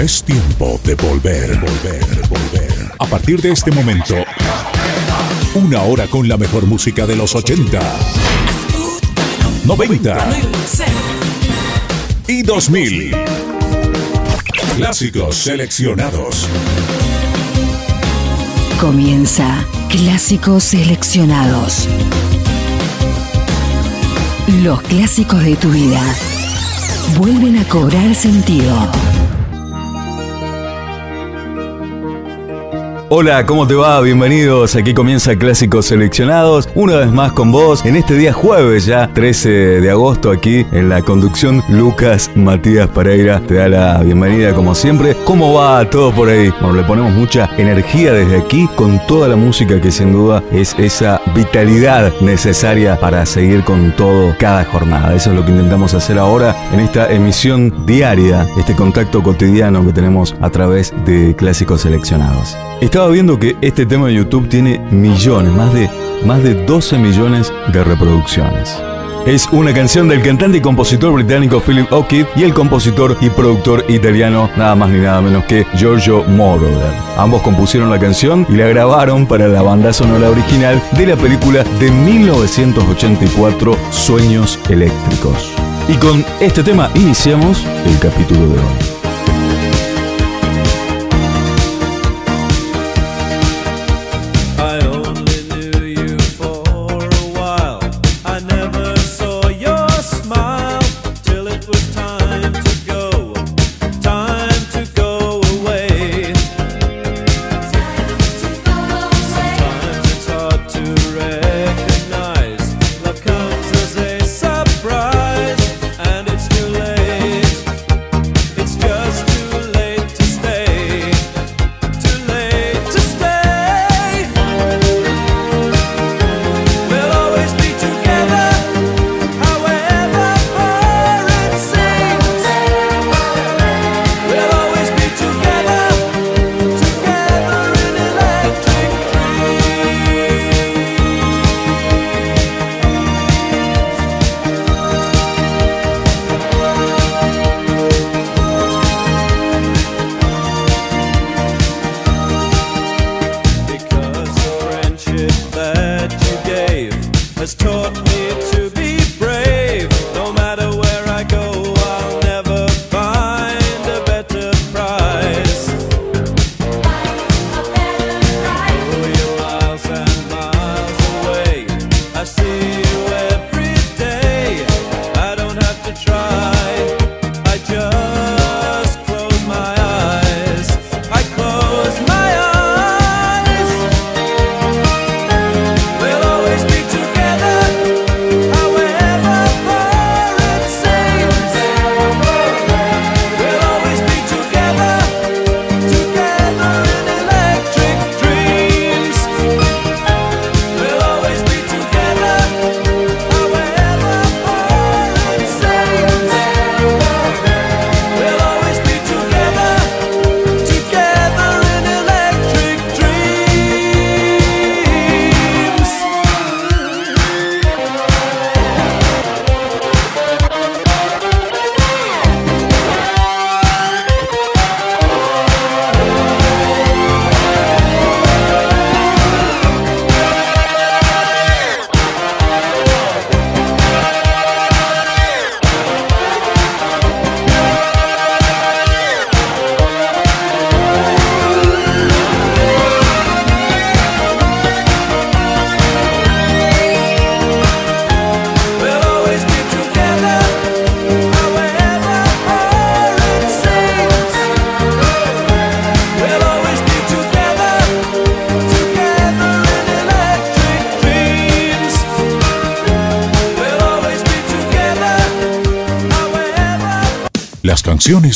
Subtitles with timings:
[0.00, 2.90] Es tiempo de volver, volver, volver.
[2.98, 4.14] A partir de este momento,
[5.54, 7.78] una hora con la mejor música de los 80,
[9.66, 10.30] 90
[12.28, 13.14] y 2000.
[14.76, 16.48] Clásicos seleccionados.
[18.80, 21.86] Comienza Clásicos Seleccionados.
[24.62, 26.00] Los clásicos de tu vida
[27.18, 28.90] vuelven a cobrar sentido.
[33.12, 34.00] Hola, ¿cómo te va?
[34.02, 34.76] Bienvenidos.
[34.76, 36.68] Aquí comienza Clásicos Seleccionados.
[36.76, 39.48] Una vez más con vos en este día jueves ya, 13
[39.80, 43.40] de agosto, aquí en la conducción Lucas Matías Pereira.
[43.40, 45.16] Te da la bienvenida como siempre.
[45.24, 46.52] ¿Cómo va todo por ahí?
[46.60, 50.76] Bueno, le ponemos mucha energía desde aquí con toda la música que sin duda es
[50.78, 55.16] esa vitalidad necesaria para seguir con todo cada jornada.
[55.16, 59.92] Eso es lo que intentamos hacer ahora en esta emisión diaria, este contacto cotidiano que
[59.92, 62.56] tenemos a través de Clásicos Seleccionados.
[63.00, 65.88] Estaba viendo que este tema de YouTube tiene millones, más de,
[66.26, 68.76] más de 12 millones de reproducciones.
[69.24, 73.86] Es una canción del cantante y compositor británico Philip O'Keefe y el compositor y productor
[73.88, 76.92] italiano nada más ni nada menos que Giorgio Moroder.
[77.16, 81.64] Ambos compusieron la canción y la grabaron para la banda sonora original de la película
[81.64, 85.50] de 1984 Sueños Eléctricos.
[85.88, 88.89] Y con este tema iniciamos el capítulo de hoy.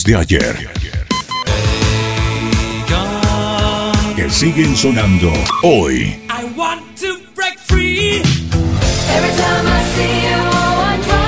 [0.02, 0.68] De ayer.
[4.16, 5.32] Que siguen sonando
[5.62, 6.20] hoy.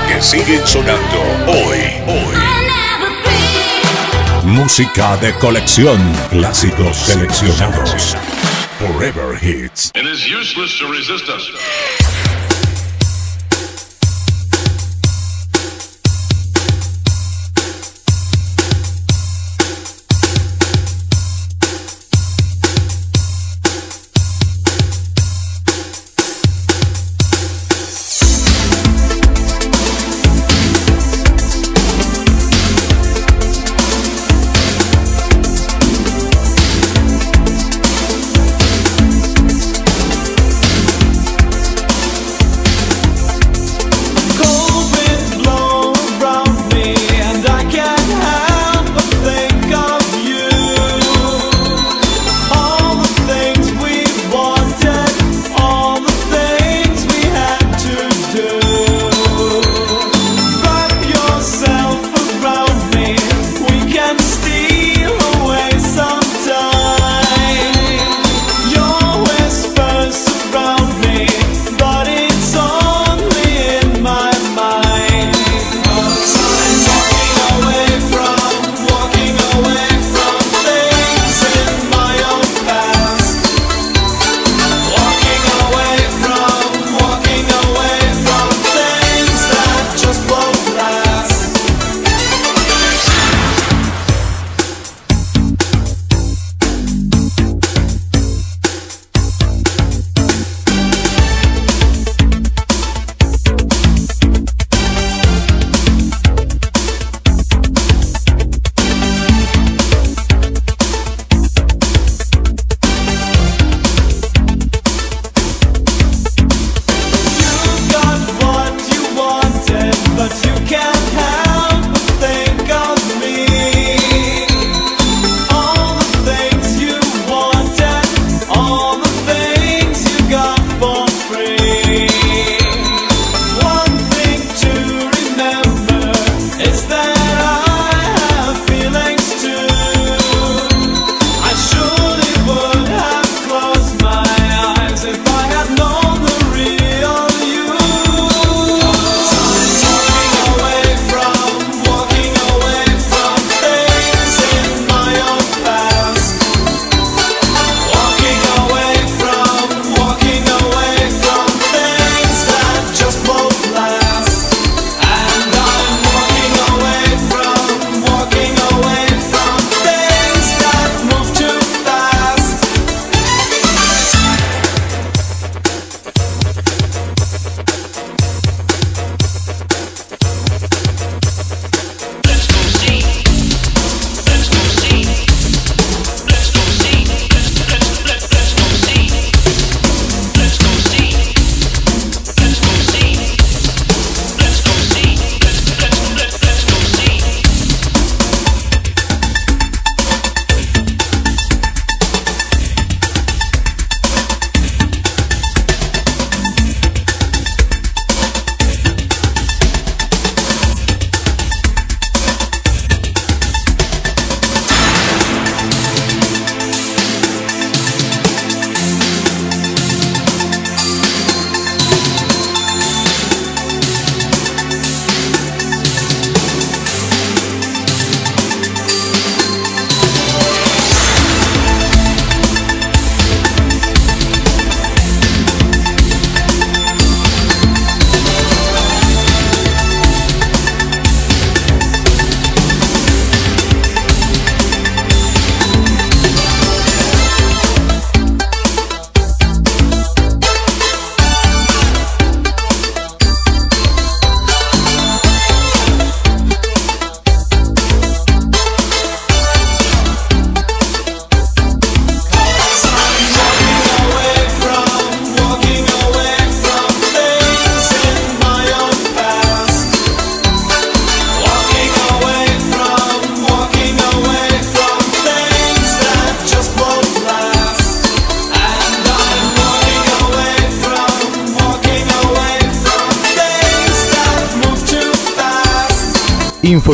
[0.07, 2.35] Que siguen sonando hoy, hoy.
[4.43, 8.17] Música de colección, clásicos seleccionados.
[8.79, 9.91] Forever Hits.
[9.95, 11.86] It is useless to resist us.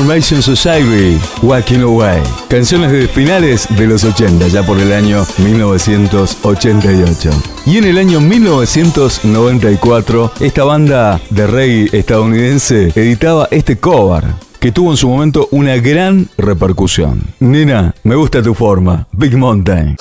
[0.04, 2.22] Information Society, Walking Away.
[2.50, 7.30] Canciones de finales de los 80, ya por el año 1988.
[7.66, 14.26] Y en el año 1994, esta banda de reggae estadounidense editaba este cover
[14.60, 17.24] que tuvo en su momento una gran repercusión.
[17.40, 19.08] Nina, me gusta tu forma.
[19.14, 19.96] Big Mountain.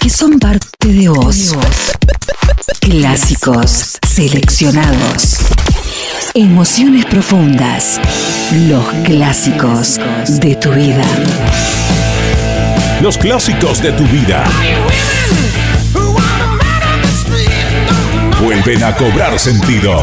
[0.00, 1.52] Que son parte de vos.
[2.80, 5.36] Clásicos seleccionados.
[6.32, 8.00] Emociones profundas.
[8.68, 10.00] Los clásicos
[10.40, 11.04] de tu vida.
[13.02, 14.44] Los clásicos de tu vida.
[18.40, 20.02] Vuelven a cobrar sentido.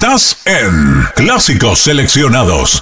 [0.00, 2.77] Estás en Clásicos Seleccionados.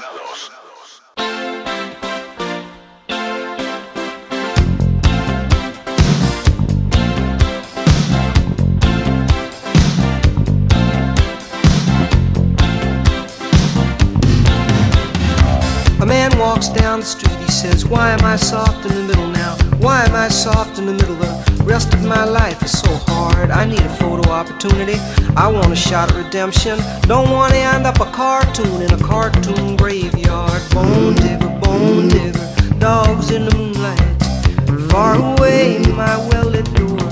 [16.06, 19.26] A man walks down the street, he says, Why am I soft in the middle
[19.26, 19.56] now?
[19.78, 21.16] Why am I soft in the middle?
[21.16, 23.50] The rest of my life is so hard.
[23.50, 25.00] I need a photo opportunity.
[25.36, 26.78] I want a shot at redemption.
[27.08, 30.62] Don't want to end up a cartoon in a cartoon graveyard.
[30.70, 34.92] Bone digger, bone digger, dogs in the moonlight.
[34.92, 37.02] Far away, my well lit door.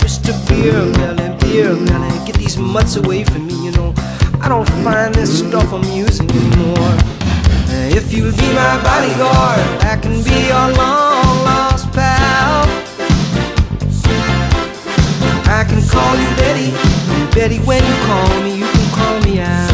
[0.00, 0.32] Mr.
[0.48, 3.92] Beer Melon, Beer Melon, get these mutts away from me, you know.
[4.40, 7.19] I don't find this stuff amusing anymore.
[7.72, 12.66] If you'll be my bodyguard, I can be your long lost pal.
[15.46, 16.72] I can call you Betty,
[17.14, 19.70] and Betty, when you call me, you can call me out.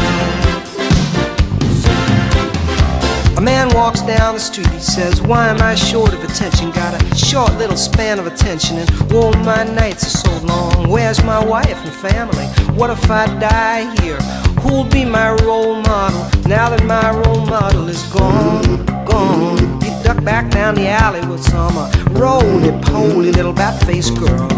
[3.37, 6.71] A man walks down the street, he says, Why am I short of attention?
[6.71, 10.89] Got a short little span of attention, and oh, my nights are so long.
[10.89, 12.45] Where's my wife and family?
[12.75, 14.46] What if I die here?
[14.61, 18.85] Who'll be my role model now that my role model is gone?
[19.05, 19.81] Gone.
[19.81, 24.49] You duck back down the alley with some uh, roly-poly little bat-faced girl.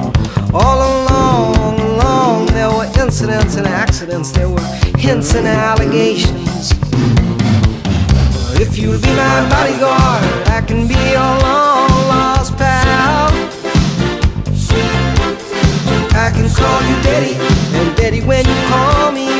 [0.53, 6.71] All along, along, there were incidents and accidents, there were hints and allegations.
[8.59, 13.29] If you'll be my bodyguard, I can be your long lost pal.
[16.11, 17.35] I can call you Betty,
[17.77, 19.38] and Betty, when you call me,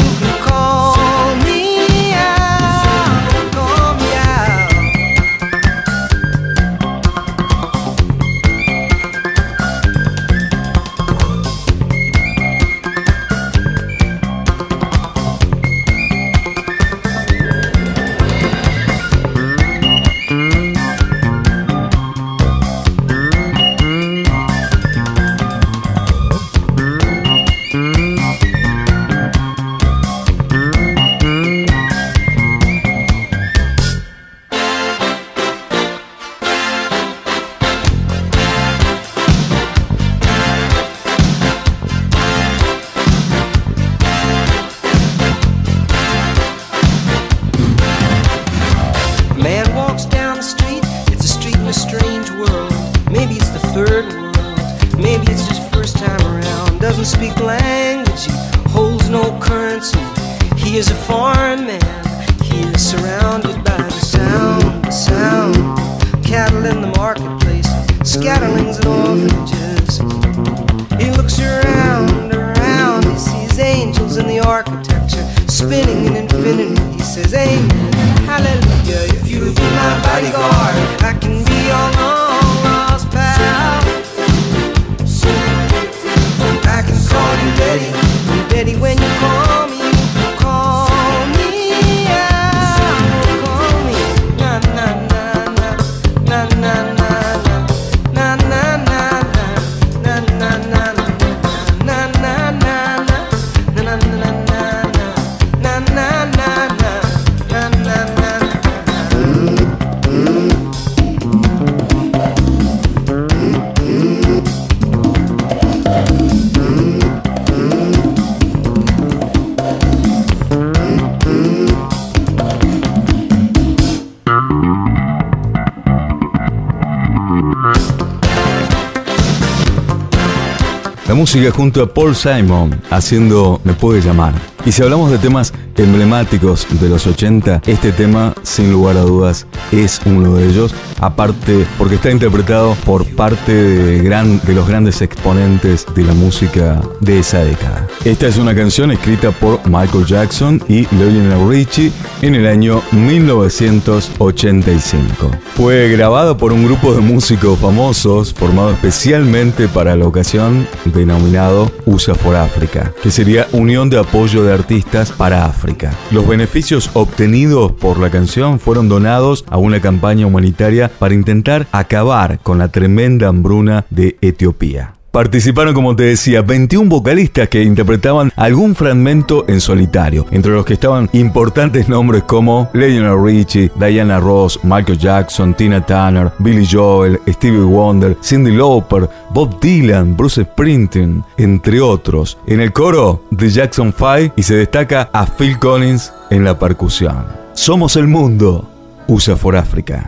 [131.10, 134.32] La música junto a Paul Simon haciendo Me puede llamar.
[134.64, 139.48] Y si hablamos de temas emblemáticos de los 80, este tema, sin lugar a dudas,
[139.72, 140.76] es uno de ellos.
[141.02, 146.82] Aparte, porque está interpretado por parte de, gran- de los grandes exponentes de la música
[147.00, 147.88] de esa década.
[148.04, 155.32] Esta es una canción escrita por Michael Jackson y Lionel Richie en el año 1985.
[155.56, 162.14] Fue grabada por un grupo de músicos famosos formado especialmente para la ocasión denominado USA
[162.16, 165.69] for Africa, que sería Unión de Apoyo de Artistas para África.
[166.12, 172.40] Los beneficios obtenidos por la canción fueron donados a una campaña humanitaria para intentar acabar
[172.40, 174.99] con la tremenda hambruna de Etiopía.
[175.12, 180.74] Participaron, como te decía, 21 vocalistas que interpretaban algún fragmento en solitario, entre los que
[180.74, 187.64] estaban importantes nombres como Lionel Richie, Diana Ross, Michael Jackson, Tina Turner, Billy Joel, Stevie
[187.64, 192.38] Wonder, Cindy Lauper, Bob Dylan, Bruce Springsteen, entre otros.
[192.46, 197.26] En el coro, The Jackson 5 y se destaca a Phil Collins en la percusión.
[197.54, 198.70] Somos el mundo.
[199.08, 200.08] USA for Africa.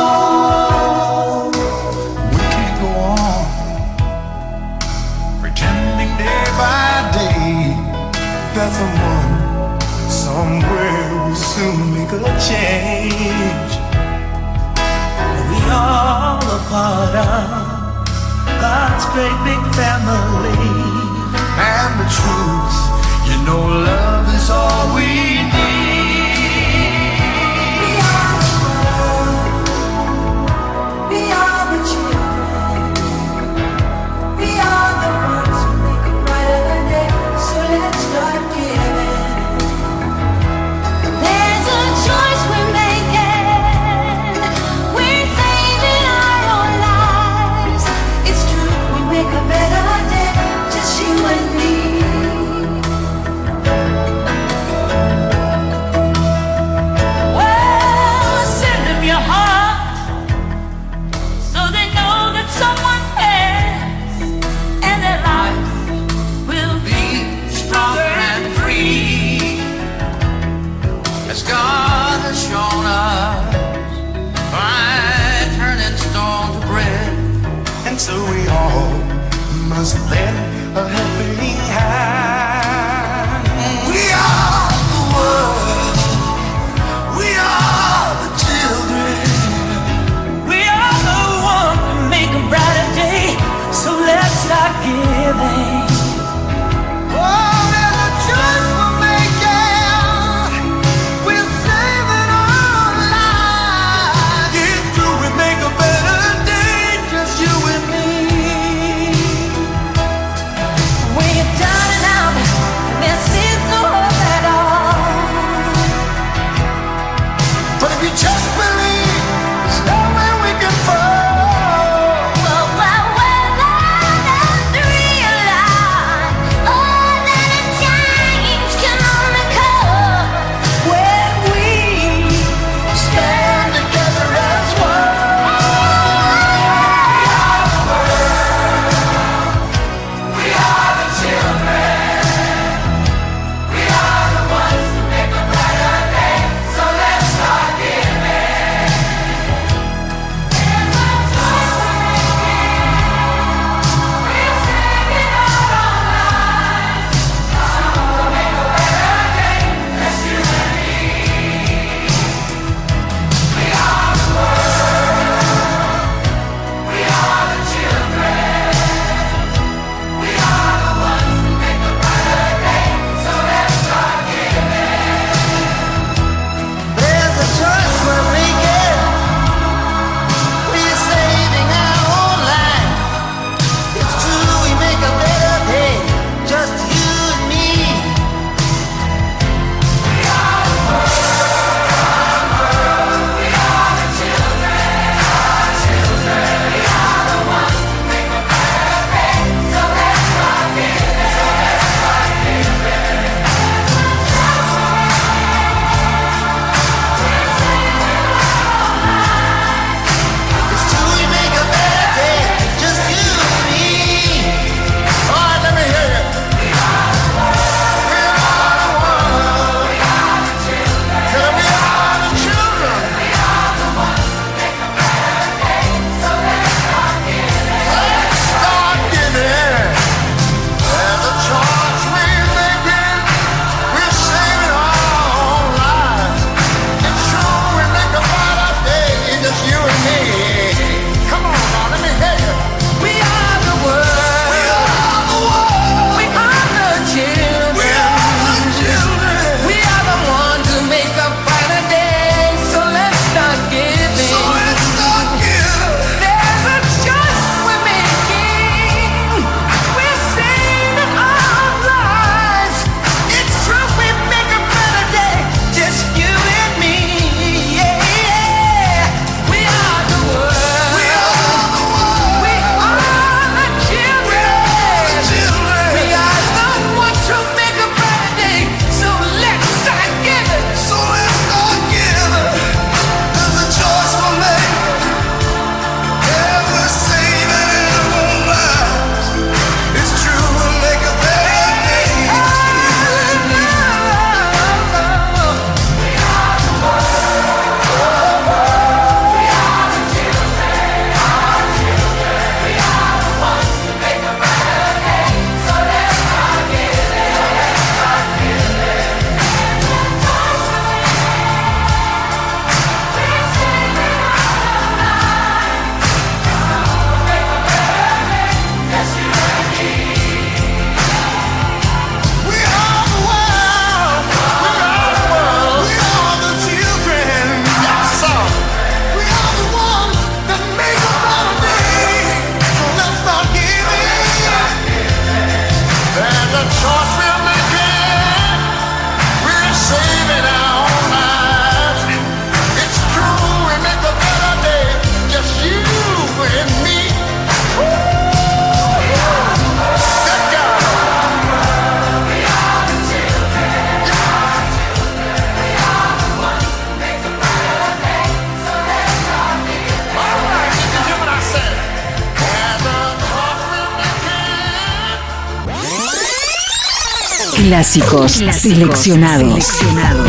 [367.71, 369.63] Clásicos, seleccionados.
[369.63, 370.27] seleccionados.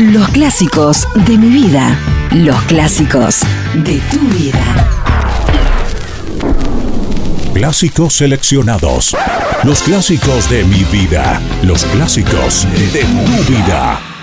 [0.00, 1.98] Los clásicos de mi vida.
[2.30, 3.40] Los clásicos
[3.72, 4.90] de tu vida.
[7.54, 9.16] Clásicos seleccionados.
[9.62, 11.40] Los clásicos de mi vida.
[11.62, 14.13] Los clásicos de tu vida.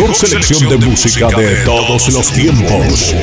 [0.00, 3.14] mejor selección de música de todos los tiempos.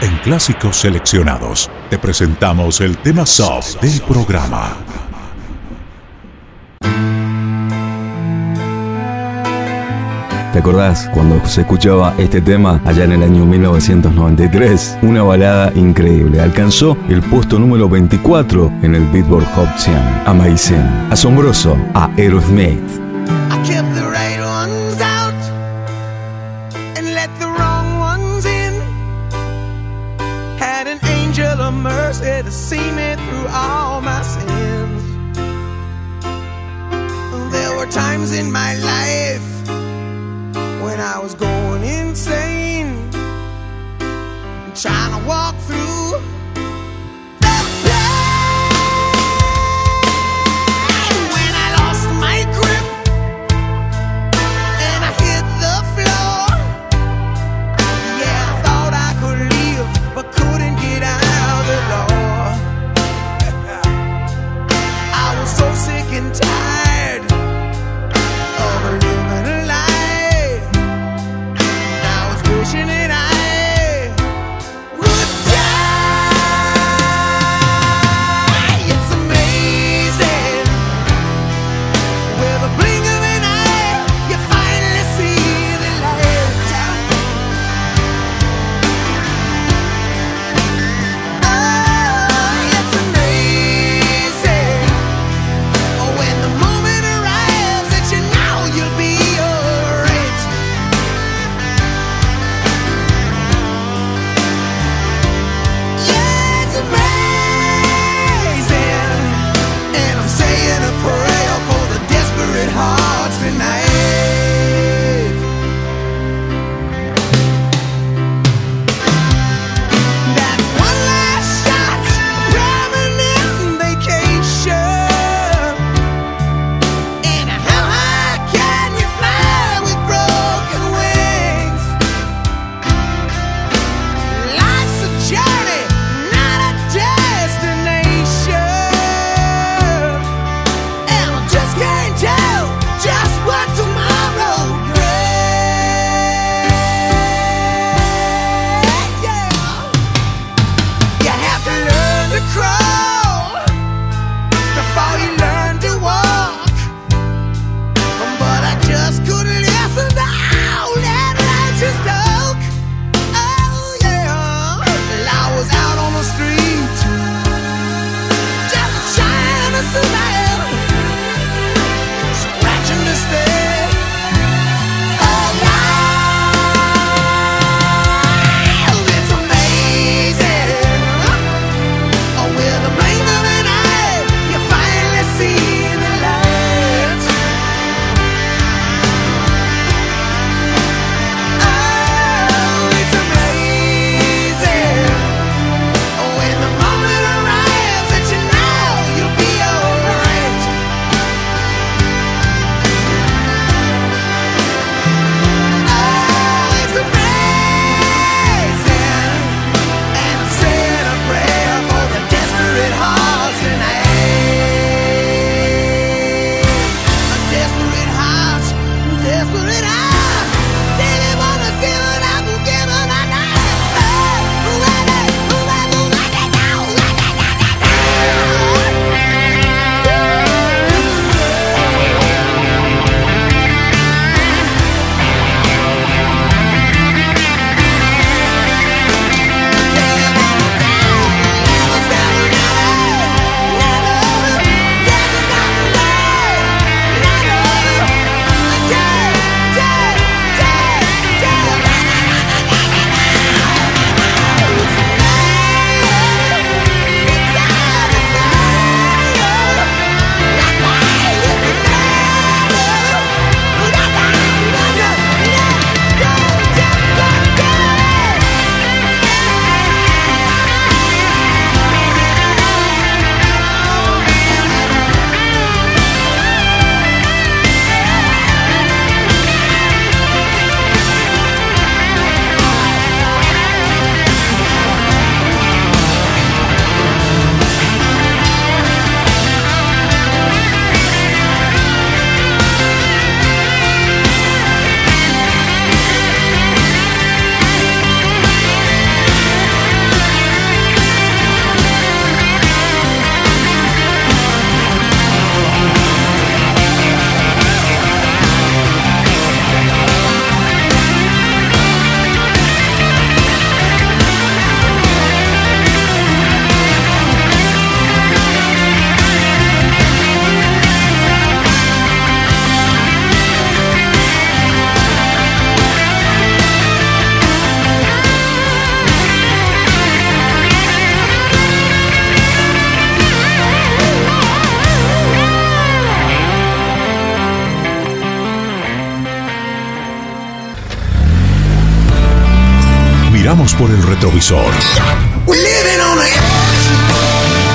[0.00, 4.76] En Clásicos Seleccionados te presentamos el tema soft del programa.
[10.52, 14.98] ¿Te acordás cuando se escuchaba este tema allá en el año 1993?
[15.00, 16.42] Una balada increíble.
[16.42, 19.96] Alcanzó el puesto número 24 en el Billboard Hot 100.
[20.26, 21.08] Amazing.
[21.10, 21.78] Asombroso.
[21.94, 23.01] A Aerosmith.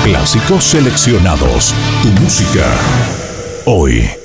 [0.04, 1.74] Clásicos seleccionados.
[2.02, 2.66] Tu música.
[3.64, 4.17] Hoy.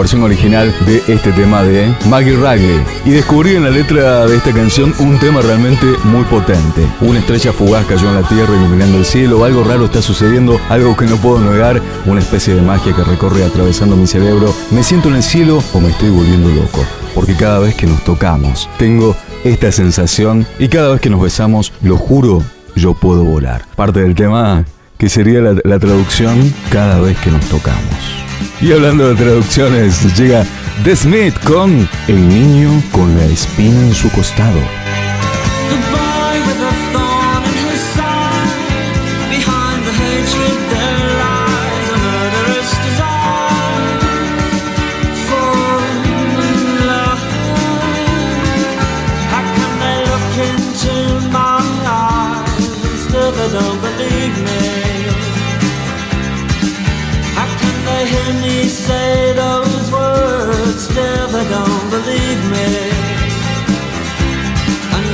[0.00, 4.52] versión original de este tema de Maggie Riley y descubrí en la letra de esta
[4.52, 6.86] canción un tema realmente muy potente.
[7.02, 10.96] Una estrella fugaz cayó en la tierra iluminando el cielo, algo raro está sucediendo, algo
[10.96, 14.54] que no puedo negar, una especie de magia que recorre atravesando mi cerebro.
[14.70, 16.82] Me siento en el cielo o me estoy volviendo loco,
[17.14, 21.74] porque cada vez que nos tocamos tengo esta sensación y cada vez que nos besamos,
[21.82, 22.42] lo juro,
[22.74, 23.66] yo puedo volar.
[23.76, 24.64] Parte del tema
[24.96, 28.19] que sería la traducción cada vez que nos tocamos.
[28.60, 30.44] Y hablando de traducciones, llega
[30.84, 34.79] The Smith con El niño con la espina en su costado.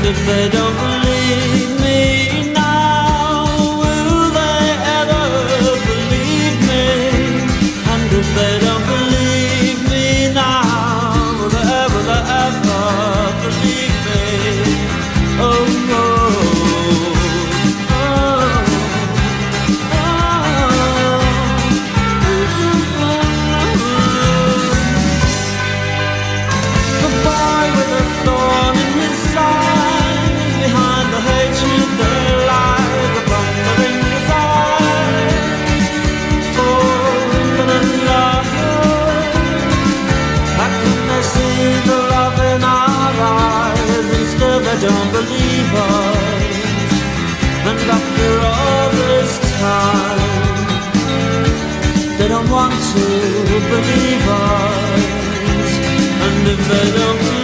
[0.09, 0.96] if they don't
[53.77, 55.05] believe us.
[56.27, 57.36] And if they don't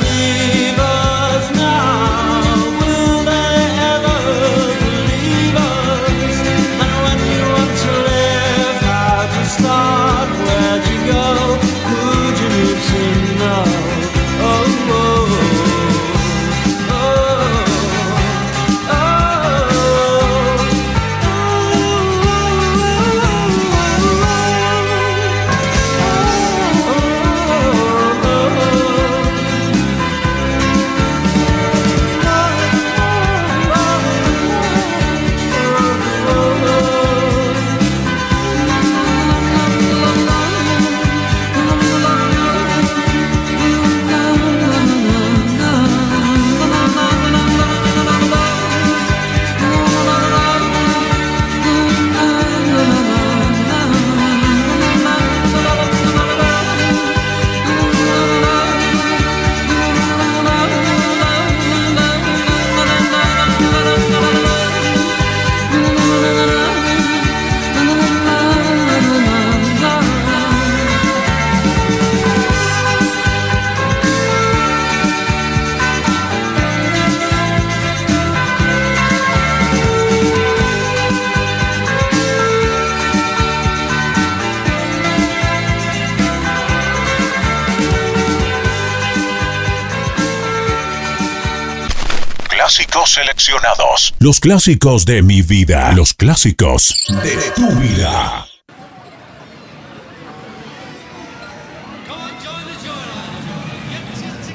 [93.43, 94.15] seleccionados.
[94.19, 95.93] Los clásicos de mi vida.
[95.93, 98.47] Los clásicos de tu vida.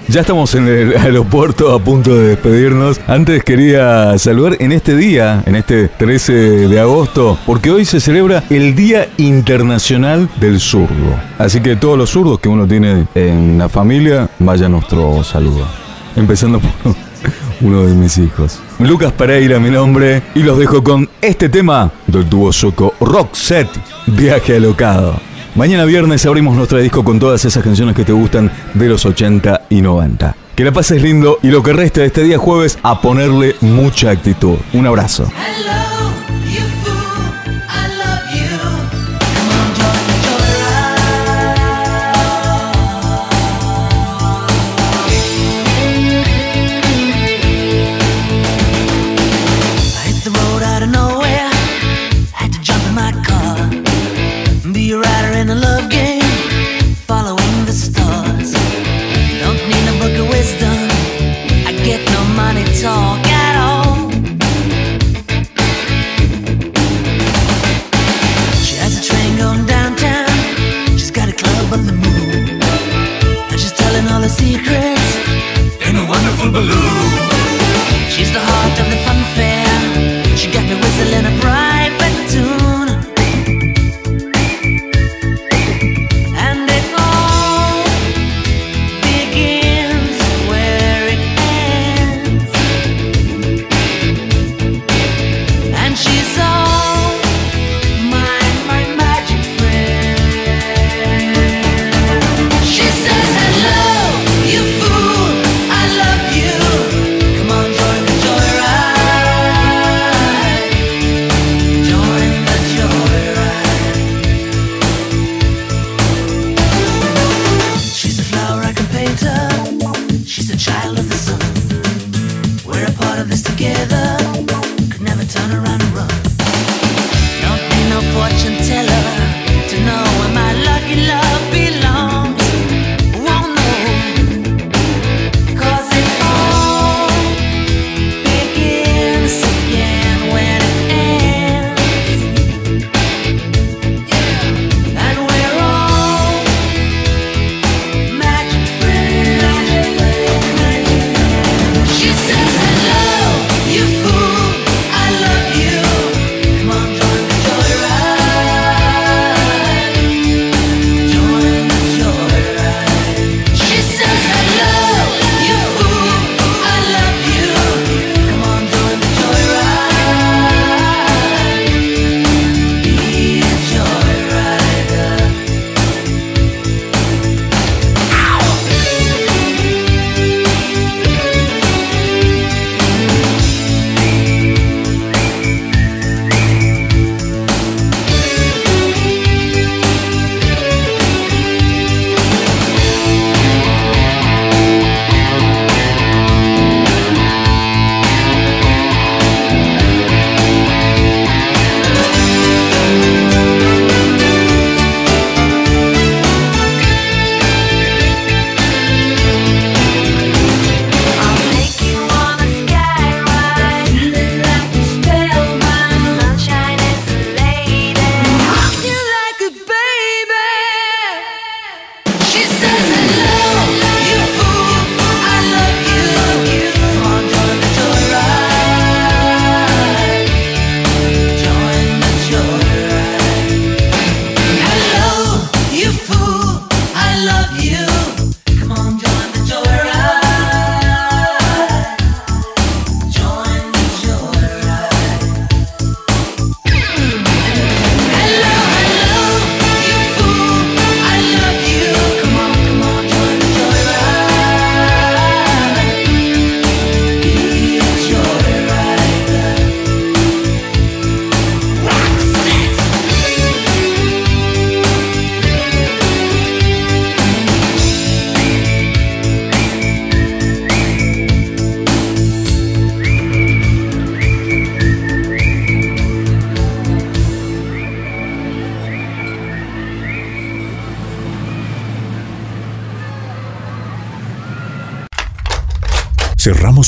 [0.07, 3.01] Ya estamos en el aeropuerto a punto de despedirnos.
[3.07, 6.33] Antes quería saludar en este día, en este 13
[6.69, 11.19] de agosto, porque hoy se celebra el Día Internacional del Zurdo.
[11.37, 15.67] Así que todos los zurdos que uno tiene en la familia, vaya nuestro saludo.
[16.15, 17.06] Empezando por
[17.61, 18.59] uno de mis hijos.
[18.79, 23.67] Lucas Pereira, mi nombre, y los dejo con este tema del dúo sueco Rock Set,
[24.07, 25.19] Viaje Alocado.
[25.55, 29.63] Mañana viernes abrimos nuestro disco con todas esas canciones que te gustan de los 80
[29.69, 30.35] y 90.
[30.55, 34.11] Que la pases lindo y lo que resta de este día jueves a ponerle mucha
[34.11, 34.57] actitud.
[34.73, 35.27] Un abrazo.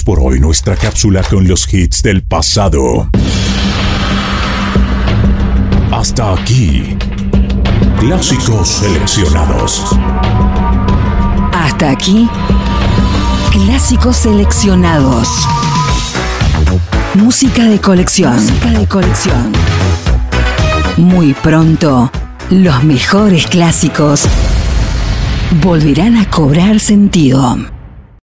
[0.04, 3.10] Por hoy nuestra cápsula con los hits del pasado.
[5.92, 6.98] Hasta aquí.
[8.00, 9.86] Clásicos seleccionados.
[11.54, 12.30] Hasta aquí.
[13.52, 15.28] Clásicos seleccionados.
[17.16, 18.36] Música de colección.
[18.36, 19.52] Música de colección.
[20.98, 22.12] Muy pronto,
[22.50, 24.26] los mejores clásicos
[25.62, 27.58] volverán a cobrar sentido.